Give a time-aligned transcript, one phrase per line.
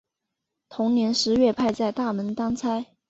[0.67, 2.87] 同年十月派在大门当差。